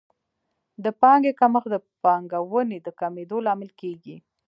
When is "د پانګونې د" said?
1.73-2.87